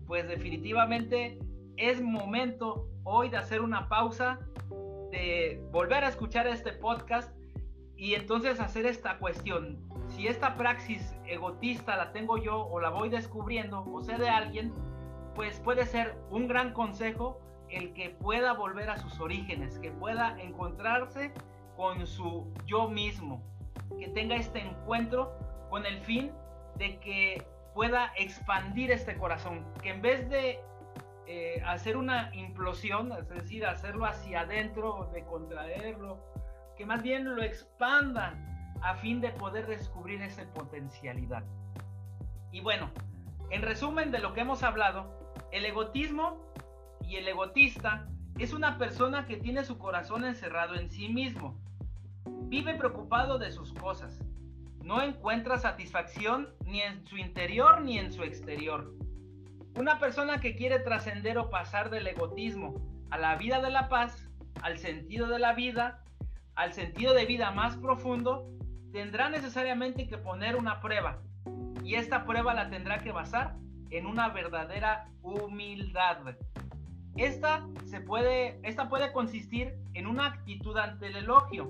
pues 0.08 0.28
definitivamente 0.28 1.38
es 1.76 2.02
momento 2.02 2.88
hoy 3.04 3.30
de 3.30 3.38
hacer 3.38 3.62
una 3.62 3.88
pausa 3.88 4.40
de 5.12 5.62
volver 5.72 6.04
a 6.04 6.10
escuchar 6.10 6.48
este 6.48 6.72
podcast 6.74 7.32
y 7.96 8.14
entonces 8.16 8.60
hacer 8.60 8.86
esta 8.86 9.18
cuestión. 9.18 9.80
Si 10.08 10.28
esta 10.28 10.56
praxis 10.56 11.16
egotista 11.26 11.98
la 11.98 12.12
tengo 12.14 12.38
yo 12.38 12.66
o 12.66 12.80
la 12.80 12.90
voy 12.90 13.10
descubriendo 13.10 13.84
o 13.84 14.02
sé 14.02 14.18
de 14.18 14.30
alguien, 14.30 14.74
pues 15.36 15.60
puede 15.60 15.86
ser 15.86 16.18
un 16.32 16.48
gran 16.48 16.74
consejo 16.74 17.40
el 17.70 17.94
que 17.94 18.12
pueda 18.12 18.54
volver 18.54 18.90
a 18.90 18.98
sus 18.98 19.20
orígenes, 19.20 19.78
que 19.80 19.92
pueda 19.92 20.40
encontrarse 20.42 21.34
con 21.76 22.08
su 22.08 22.48
yo 22.66 22.90
mismo, 22.90 23.42
que 24.00 24.08
tenga 24.10 24.36
este 24.36 24.60
encuentro 24.60 25.38
con 25.70 25.86
el 25.86 26.00
fin 26.00 26.32
de 26.78 27.00
que 27.00 27.46
pueda 27.78 28.12
expandir 28.16 28.90
este 28.90 29.16
corazón, 29.18 29.64
que 29.84 29.92
en 29.92 30.02
vez 30.02 30.28
de 30.32 30.60
eh, 31.28 31.62
hacer 31.64 31.96
una 31.96 32.34
implosión, 32.34 33.12
es 33.12 33.30
decir, 33.30 33.68
hacerlo 33.68 34.08
hacia 34.08 34.42
adentro, 34.42 35.12
de 35.14 35.24
contraerlo, 35.24 36.18
que 36.76 36.88
más 36.88 37.04
bien 37.04 37.36
lo 37.36 37.44
expanda 37.44 38.34
a 38.82 38.96
fin 38.96 39.22
de 39.22 39.30
poder 39.30 39.68
descubrir 39.68 40.24
esa 40.24 40.44
potencialidad. 40.56 41.44
Y 42.52 42.62
bueno, 42.62 42.90
en 43.52 43.62
resumen 43.62 44.10
de 44.10 44.18
lo 44.22 44.34
que 44.34 44.42
hemos 44.42 44.64
hablado, 44.64 45.32
el 45.52 45.64
egotismo 45.64 46.52
y 47.02 47.18
el 47.18 47.28
egotista 47.28 48.08
es 48.40 48.54
una 48.54 48.80
persona 48.80 49.28
que 49.28 49.38
tiene 49.38 49.64
su 49.64 49.78
corazón 49.78 50.26
encerrado 50.26 50.74
en 50.74 50.90
sí 50.90 51.10
mismo. 51.10 51.56
Vive 52.26 52.74
preocupado 52.74 53.38
de 53.38 53.52
sus 53.52 53.72
cosas. 53.72 54.20
No 54.88 55.02
encuentra 55.02 55.58
satisfacción 55.58 56.48
ni 56.64 56.80
en 56.82 57.06
su 57.08 57.18
interior 57.18 57.82
ni 57.82 58.00
en 58.00 58.14
su 58.14 58.24
exterior. 58.24 58.94
Una 59.76 60.00
persona 60.00 60.40
que 60.40 60.56
quiere 60.56 60.80
trascender 60.80 61.38
o 61.38 61.50
pasar 61.50 61.90
del 61.90 62.08
egotismo 62.08 62.76
a 63.10 63.18
la 63.18 63.36
vida 63.36 63.62
de 63.62 63.70
la 63.70 63.90
paz, 63.90 64.30
al 64.62 64.78
sentido 64.78 65.28
de 65.28 65.40
la 65.40 65.52
vida, 65.52 66.06
al 66.56 66.72
sentido 66.72 67.14
de 67.14 67.26
vida 67.26 67.52
más 67.52 67.76
profundo, 67.76 68.50
tendrá 68.94 69.30
necesariamente 69.30 70.08
que 70.08 70.18
poner 70.18 70.56
una 70.56 70.80
prueba. 70.80 71.22
Y 71.84 71.96
esta 71.96 72.24
prueba 72.24 72.54
la 72.54 72.70
tendrá 72.70 73.00
que 73.00 73.12
basar 73.12 73.58
en 73.90 74.06
una 74.06 74.30
verdadera 74.30 75.10
humildad. 75.22 76.38
Esta, 77.18 77.68
se 77.84 78.00
puede, 78.00 78.58
esta 78.64 78.88
puede 78.88 79.12
consistir 79.12 79.76
en 79.96 80.08
una 80.08 80.28
actitud 80.28 80.78
ante 80.78 81.08
el 81.08 81.18
elogio, 81.18 81.70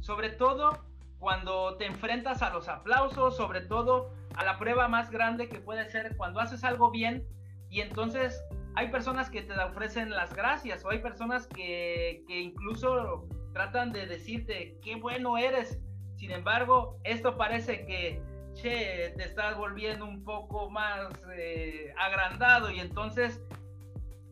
sobre 0.00 0.30
todo 0.30 0.91
cuando 1.22 1.76
te 1.76 1.86
enfrentas 1.86 2.42
a 2.42 2.50
los 2.50 2.68
aplausos, 2.68 3.36
sobre 3.36 3.60
todo 3.60 4.12
a 4.34 4.42
la 4.42 4.58
prueba 4.58 4.88
más 4.88 5.08
grande 5.08 5.48
que 5.48 5.60
puede 5.60 5.88
ser 5.88 6.16
cuando 6.16 6.40
haces 6.40 6.64
algo 6.64 6.90
bien 6.90 7.24
y 7.70 7.80
entonces 7.80 8.42
hay 8.74 8.88
personas 8.88 9.30
que 9.30 9.42
te 9.42 9.52
ofrecen 9.52 10.10
las 10.10 10.34
gracias 10.34 10.84
o 10.84 10.90
hay 10.90 10.98
personas 10.98 11.46
que, 11.46 12.24
que 12.26 12.40
incluso 12.40 13.28
tratan 13.52 13.92
de 13.92 14.06
decirte 14.06 14.76
qué 14.82 14.96
bueno 14.96 15.38
eres. 15.38 15.78
Sin 16.16 16.32
embargo, 16.32 16.98
esto 17.04 17.36
parece 17.36 17.86
que 17.86 18.20
te 18.60 19.22
estás 19.22 19.56
volviendo 19.56 20.04
un 20.04 20.24
poco 20.24 20.70
más 20.70 21.08
eh, 21.36 21.94
agrandado 22.00 22.68
y 22.72 22.80
entonces 22.80 23.40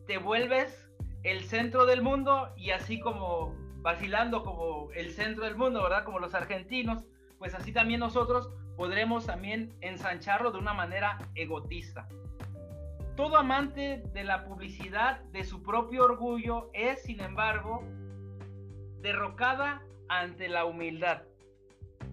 te 0.07 0.17
vuelves 0.17 0.91
el 1.23 1.45
centro 1.45 1.85
del 1.85 2.01
mundo 2.01 2.53
y 2.57 2.71
así 2.71 2.99
como 2.99 3.55
vacilando 3.81 4.43
como 4.43 4.91
el 4.91 5.11
centro 5.11 5.43
del 5.43 5.55
mundo, 5.55 5.81
¿verdad? 5.83 6.03
Como 6.03 6.19
los 6.19 6.35
argentinos, 6.35 7.03
pues 7.37 7.53
así 7.55 7.71
también 7.71 7.99
nosotros 7.99 8.49
podremos 8.77 9.25
también 9.25 9.75
ensancharlo 9.81 10.51
de 10.51 10.59
una 10.59 10.73
manera 10.73 11.17
egotista. 11.35 12.07
Todo 13.15 13.37
amante 13.37 14.03
de 14.13 14.23
la 14.23 14.45
publicidad, 14.45 15.21
de 15.31 15.43
su 15.43 15.61
propio 15.61 16.05
orgullo, 16.05 16.69
es, 16.73 17.03
sin 17.03 17.19
embargo, 17.19 17.83
derrocada 19.01 19.81
ante 20.07 20.47
la 20.47 20.65
humildad. 20.65 21.23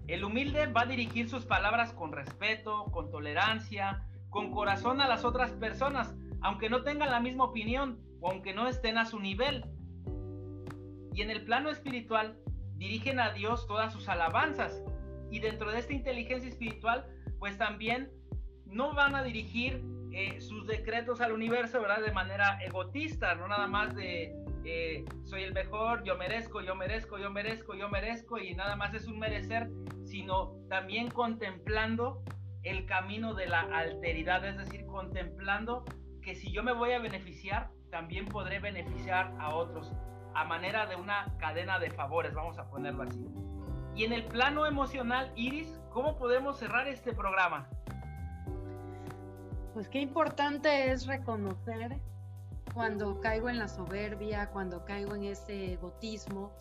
El 0.07 0.25
humilde 0.25 0.67
va 0.67 0.83
a 0.83 0.87
dirigir 0.87 1.29
sus 1.29 1.45
palabras 1.45 1.93
con 1.93 2.13
respeto, 2.13 2.87
con 2.87 3.11
tolerancia, 3.11 4.03
con 4.31 4.51
corazón 4.51 5.01
a 5.01 5.09
las 5.09 5.25
otras 5.25 5.53
personas, 5.53 6.15
aunque 6.41 6.71
no 6.71 6.83
tengan 6.83 7.11
la 7.11 7.21
misma 7.21 7.45
opinión 7.45 7.99
o 8.21 8.31
aunque 8.31 8.55
no 8.55 8.69
estén 8.69 8.99
a 8.99 9.05
su 9.05 9.21
nivel. 9.21 9.65
Y 11.19 11.23
en 11.23 11.33
el 11.33 11.43
plano 11.43 11.69
espiritual, 11.71 12.37
dirigen 12.77 13.19
a 13.19 13.33
Dios 13.33 13.67
todas 13.67 13.93
sus 13.93 14.09
alabanzas. 14.09 14.81
Y 15.33 15.41
dentro 15.41 15.73
de 15.73 15.81
esta 15.81 15.93
inteligencia 15.93 16.49
espiritual, 16.49 17.07
pues 17.41 17.59
también 17.59 18.09
no 18.67 18.95
van 18.95 19.17
a 19.17 19.25
dirigir 19.25 19.83
eh, 20.13 20.41
sus 20.41 20.65
decretos 20.69 21.21
al 21.21 21.33
universo, 21.33 21.81
¿verdad? 21.81 22.03
De 22.03 22.13
manera 22.13 22.61
egotista, 22.63 23.35
no 23.35 23.49
nada 23.49 23.67
más 23.67 23.97
de 23.97 24.33
eh, 24.65 25.05
soy 25.25 25.43
el 25.43 25.53
mejor, 25.55 26.05
yo 26.05 26.17
merezco, 26.17 26.61
yo 26.61 26.77
merezco, 26.77 27.19
yo 27.19 27.33
merezco, 27.33 27.75
yo 27.75 27.89
merezco, 27.89 28.39
y 28.39 28.55
nada 28.55 28.77
más 28.77 28.95
es 28.95 29.09
un 29.09 29.19
merecer, 29.19 29.69
sino 30.05 30.53
también 30.69 31.11
contemplando 31.11 32.23
el 32.63 32.87
camino 32.87 33.35
de 33.35 33.47
la 33.49 33.63
alteridad, 33.63 34.47
es 34.47 34.57
decir, 34.57 34.87
contemplando 34.87 35.85
que 36.23 36.37
si 36.37 36.53
yo 36.53 36.63
me 36.63 36.73
voy 36.73 36.93
a 36.93 37.01
beneficiar, 37.01 37.71
también 37.91 38.27
podré 38.27 38.61
beneficiar 38.61 39.35
a 39.41 39.53
otros, 39.53 39.93
a 40.35 40.45
manera 40.45 40.87
de 40.87 40.97
una 40.97 41.27
cadena 41.39 41.79
de 41.79 41.91
favores, 41.91 42.35
vamos 42.35 42.59
a 42.59 42.65
ponerlo 42.69 43.05
así. 43.05 43.27
Y 43.95 44.05
en 44.05 44.13
el 44.13 44.25
plano 44.25 44.67
emocional, 44.67 45.33
Iris, 45.35 45.81
¿cómo 45.91 46.17
podemos 46.17 46.59
cerrar 46.59 46.87
este 46.87 47.13
programa? 47.13 47.69
Pues 49.75 49.89
qué 49.89 50.01
importante 50.01 50.91
es 50.91 51.07
reconocer 51.07 51.99
cuando 52.75 53.21
caigo 53.21 53.49
en 53.49 53.59
la 53.59 53.69
soberbia, 53.69 54.51
cuando 54.51 54.85
caigo 54.85 55.15
en 55.15 55.25
ese 55.25 55.73
egotismo 55.73 56.53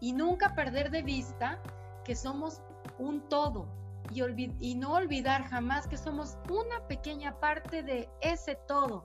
y 0.00 0.12
nunca 0.12 0.54
perder 0.54 0.90
de 0.90 1.02
vista 1.02 1.58
que 2.04 2.14
somos 2.14 2.62
un 2.98 3.20
todo 3.28 3.66
y, 4.10 4.22
y 4.60 4.74
no 4.74 4.92
olvidar 4.92 5.44
jamás 5.44 5.86
que 5.86 5.96
somos 5.96 6.38
una 6.48 6.86
pequeña 6.86 7.38
parte 7.40 7.82
de 7.82 8.08
ese 8.20 8.54
todo, 8.54 9.04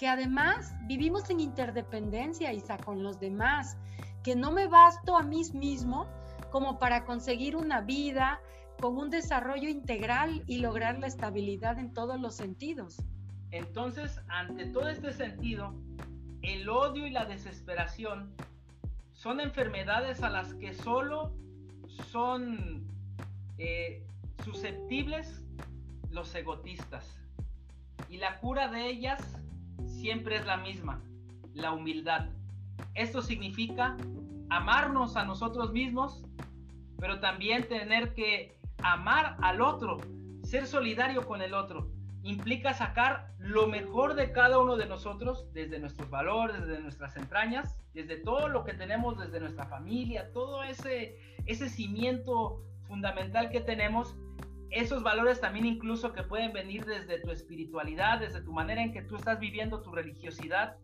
que 0.00 0.08
además 0.08 0.74
vivimos 0.86 1.28
en 1.28 1.40
interdependencia, 1.40 2.54
Isa, 2.54 2.78
con 2.78 3.02
los 3.02 3.20
demás, 3.20 3.76
que 4.24 4.34
no 4.34 4.50
me 4.50 4.66
basto 4.66 5.14
a 5.14 5.22
mí 5.22 5.42
mismo 5.52 6.08
como 6.50 6.78
para 6.78 7.04
conseguir 7.04 7.54
una 7.54 7.82
vida 7.82 8.40
con 8.80 8.96
un 8.96 9.10
desarrollo 9.10 9.68
integral 9.68 10.42
y 10.46 10.56
lograr 10.56 10.98
la 10.98 11.06
estabilidad 11.06 11.78
en 11.78 11.92
todos 11.92 12.18
los 12.18 12.34
sentidos. 12.34 12.96
Entonces, 13.50 14.18
ante 14.28 14.64
todo 14.64 14.88
este 14.88 15.12
sentido, 15.12 15.74
el 16.40 16.66
odio 16.70 17.06
y 17.06 17.10
la 17.10 17.26
desesperación 17.26 18.32
son 19.12 19.38
enfermedades 19.38 20.22
a 20.22 20.30
las 20.30 20.54
que 20.54 20.72
solo 20.72 21.34
son 22.10 22.86
eh, 23.58 24.02
susceptibles 24.44 25.44
los 26.08 26.34
egotistas. 26.34 27.20
Y 28.08 28.16
la 28.16 28.40
cura 28.40 28.68
de 28.68 28.88
ellas 28.88 29.39
siempre 29.86 30.36
es 30.36 30.46
la 30.46 30.56
misma, 30.56 31.02
la 31.54 31.72
humildad. 31.72 32.28
Esto 32.94 33.22
significa 33.22 33.96
amarnos 34.48 35.16
a 35.16 35.24
nosotros 35.24 35.72
mismos, 35.72 36.24
pero 36.98 37.20
también 37.20 37.68
tener 37.68 38.14
que 38.14 38.58
amar 38.82 39.36
al 39.42 39.60
otro, 39.60 39.98
ser 40.42 40.66
solidario 40.66 41.26
con 41.26 41.42
el 41.42 41.54
otro 41.54 41.90
implica 42.22 42.74
sacar 42.74 43.32
lo 43.38 43.66
mejor 43.66 44.14
de 44.14 44.32
cada 44.32 44.58
uno 44.58 44.76
de 44.76 44.86
nosotros, 44.86 45.46
desde 45.52 45.78
nuestros 45.78 46.10
valores, 46.10 46.60
desde 46.66 46.82
nuestras 46.82 47.16
entrañas, 47.16 47.78
desde 47.94 48.16
todo 48.16 48.48
lo 48.48 48.64
que 48.64 48.74
tenemos, 48.74 49.18
desde 49.18 49.40
nuestra 49.40 49.66
familia, 49.66 50.30
todo 50.32 50.62
ese, 50.62 51.18
ese 51.46 51.68
cimiento 51.68 52.62
fundamental 52.86 53.50
que 53.50 53.60
tenemos, 53.60 54.16
esos 54.70 55.02
valores 55.02 55.40
también 55.40 55.66
incluso 55.66 56.12
que 56.12 56.22
pueden 56.22 56.52
venir 56.52 56.84
desde 56.84 57.20
tu 57.20 57.30
espiritualidad, 57.30 58.20
desde 58.20 58.42
tu 58.42 58.52
manera 58.52 58.82
en 58.82 58.92
que 58.92 59.02
tú 59.02 59.16
estás 59.16 59.40
viviendo 59.40 59.82
tu 59.82 59.92
religiosidad, 59.92 60.76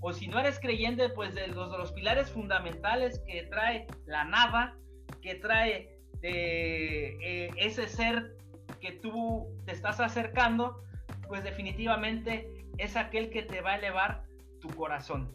o 0.00 0.12
si 0.12 0.28
no 0.28 0.38
eres 0.38 0.58
creyente, 0.58 1.10
pues 1.10 1.34
de 1.34 1.48
los, 1.48 1.92
pilares 1.92 2.30
fundamentales 2.30 3.20
que 3.26 3.42
trae 3.44 3.86
la 4.06 4.24
nada, 4.24 4.76
que 5.20 5.34
trae 5.34 5.98
eh, 6.22 7.16
eh, 7.22 7.50
ese 7.56 7.86
ser 7.86 8.34
que 8.80 8.92
tú 8.92 9.46
te 9.66 9.72
estás 9.72 10.00
acercando, 10.00 10.82
pues 11.28 11.44
definitivamente 11.44 12.50
es 12.78 12.96
aquel 12.96 13.30
que 13.30 13.42
te 13.42 13.60
va 13.60 13.72
a 13.72 13.76
elevar 13.76 14.24
tu 14.60 14.68
corazón. 14.68 15.34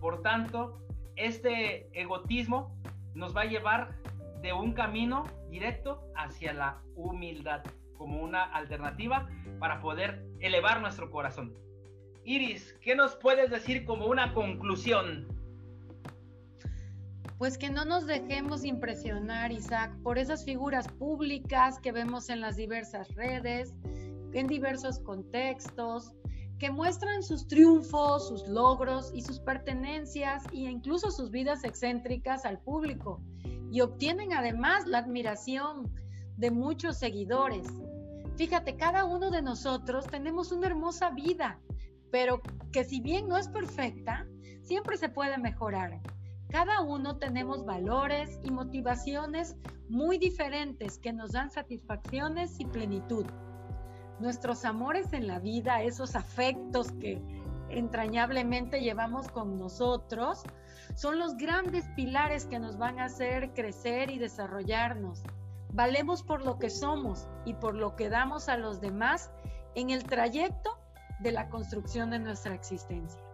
Por 0.00 0.22
tanto, 0.22 0.80
este 1.16 1.88
egotismo 1.98 2.74
nos 3.14 3.36
va 3.36 3.42
a 3.42 3.46
llevar 3.46 3.96
de 4.42 4.52
un 4.52 4.72
camino 4.72 5.24
directo 5.50 6.02
hacia 6.16 6.52
la 6.52 6.82
humildad 6.94 7.62
como 7.96 8.20
una 8.22 8.44
alternativa 8.44 9.28
para 9.58 9.80
poder 9.80 10.26
elevar 10.40 10.80
nuestro 10.80 11.10
corazón. 11.10 11.54
Iris, 12.24 12.76
¿qué 12.82 12.94
nos 12.94 13.16
puedes 13.16 13.50
decir 13.50 13.84
como 13.84 14.06
una 14.06 14.34
conclusión? 14.34 15.36
pues 17.38 17.58
que 17.58 17.70
no 17.70 17.84
nos 17.84 18.06
dejemos 18.06 18.64
impresionar, 18.64 19.52
Isaac, 19.52 19.94
por 20.02 20.18
esas 20.18 20.44
figuras 20.44 20.88
públicas 20.88 21.78
que 21.80 21.92
vemos 21.92 22.30
en 22.30 22.40
las 22.40 22.56
diversas 22.56 23.14
redes, 23.14 23.74
en 24.32 24.46
diversos 24.46 24.98
contextos, 25.00 26.12
que 26.58 26.70
muestran 26.70 27.22
sus 27.22 27.46
triunfos, 27.46 28.28
sus 28.28 28.48
logros 28.48 29.10
y 29.14 29.20
sus 29.20 29.38
pertenencias 29.40 30.44
e 30.52 30.60
incluso 30.60 31.10
sus 31.10 31.30
vidas 31.30 31.64
excéntricas 31.64 32.46
al 32.46 32.58
público 32.60 33.20
y 33.70 33.80
obtienen 33.80 34.32
además 34.32 34.86
la 34.86 34.98
admiración 34.98 35.92
de 36.36 36.50
muchos 36.50 36.98
seguidores. 36.98 37.66
Fíjate, 38.36 38.76
cada 38.76 39.04
uno 39.04 39.30
de 39.30 39.42
nosotros 39.42 40.06
tenemos 40.06 40.52
una 40.52 40.66
hermosa 40.66 41.10
vida, 41.10 41.58
pero 42.10 42.42
que 42.72 42.84
si 42.84 43.00
bien 43.00 43.28
no 43.28 43.38
es 43.38 43.48
perfecta, 43.48 44.26
siempre 44.62 44.96
se 44.96 45.08
puede 45.08 45.38
mejorar. 45.38 46.00
Cada 46.50 46.80
uno 46.80 47.16
tenemos 47.18 47.64
valores 47.64 48.38
y 48.44 48.50
motivaciones 48.50 49.56
muy 49.88 50.18
diferentes 50.18 50.98
que 50.98 51.12
nos 51.12 51.32
dan 51.32 51.50
satisfacciones 51.50 52.60
y 52.60 52.66
plenitud. 52.66 53.26
Nuestros 54.20 54.64
amores 54.64 55.12
en 55.12 55.26
la 55.26 55.38
vida, 55.38 55.82
esos 55.82 56.14
afectos 56.14 56.92
que 56.92 57.20
entrañablemente 57.70 58.80
llevamos 58.80 59.28
con 59.28 59.58
nosotros, 59.58 60.42
son 60.94 61.18
los 61.18 61.36
grandes 61.36 61.86
pilares 61.96 62.46
que 62.46 62.58
nos 62.58 62.78
van 62.78 62.98
a 62.98 63.06
hacer 63.06 63.52
crecer 63.54 64.10
y 64.10 64.18
desarrollarnos. 64.18 65.22
Valemos 65.72 66.22
por 66.22 66.44
lo 66.44 66.58
que 66.58 66.70
somos 66.70 67.28
y 67.44 67.54
por 67.54 67.74
lo 67.74 67.96
que 67.96 68.08
damos 68.08 68.48
a 68.48 68.56
los 68.56 68.80
demás 68.80 69.30
en 69.74 69.90
el 69.90 70.04
trayecto 70.04 70.78
de 71.20 71.32
la 71.32 71.48
construcción 71.48 72.10
de 72.10 72.18
nuestra 72.18 72.54
existencia 72.54 73.26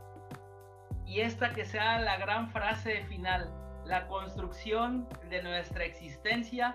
y 1.12 1.20
esta 1.20 1.52
que 1.52 1.66
sea 1.66 2.00
la 2.00 2.16
gran 2.16 2.50
frase 2.52 3.04
final, 3.04 3.50
la 3.84 4.06
construcción 4.08 5.06
de 5.28 5.42
nuestra 5.42 5.84
existencia 5.84 6.74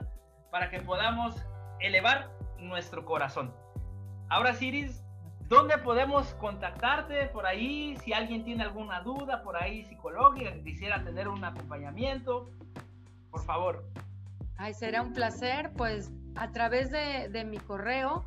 para 0.51 0.69
que 0.69 0.79
podamos 0.79 1.35
elevar 1.79 2.29
nuestro 2.59 3.03
corazón. 3.03 3.51
Ahora, 4.29 4.53
Siris, 4.53 5.03
¿dónde 5.47 5.77
podemos 5.77 6.27
contactarte 6.35 7.27
por 7.27 7.45
ahí? 7.45 7.97
Si 8.03 8.13
alguien 8.13 8.43
tiene 8.43 8.63
alguna 8.63 9.01
duda 9.01 9.43
por 9.43 9.55
ahí 9.55 9.83
psicológica, 9.85 10.53
quisiera 10.63 11.03
tener 11.03 11.27
un 11.27 11.43
acompañamiento, 11.43 12.49
por 13.31 13.43
favor. 13.43 13.85
Ay, 14.57 14.73
será 14.73 15.01
un 15.01 15.13
placer, 15.13 15.71
pues 15.77 16.11
a 16.35 16.51
través 16.51 16.91
de, 16.91 17.29
de 17.29 17.45
mi 17.45 17.57
correo, 17.57 18.25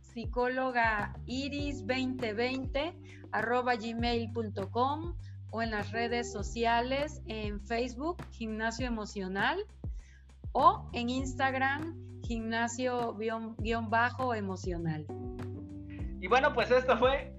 psicóloga 0.00 1.14
iris2020 1.26 2.94
arroba 3.32 3.76
gmail.com 3.76 5.14
o 5.52 5.62
en 5.62 5.70
las 5.70 5.90
redes 5.92 6.32
sociales, 6.32 7.22
en 7.26 7.60
Facebook, 7.60 8.16
Gimnasio 8.30 8.86
Emocional, 8.86 9.58
o 10.52 10.88
en 10.92 11.10
Instagram 11.10 11.94
gimnasio 12.22 13.16
guion 13.16 13.90
bajo 13.90 14.34
emocional. 14.34 15.04
Y 16.20 16.26
bueno, 16.26 16.52
pues 16.52 16.70
esto 16.70 16.98
fue 16.98 17.32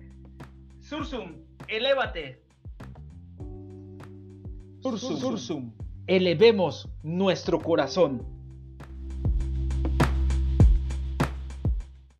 Sursum, 0.79 1.35
elévate. 1.67 2.43
Sursum, 4.81 5.17
Sursum, 5.17 5.73
elevemos 6.07 6.89
nuestro 7.03 7.59
corazón. 7.59 8.40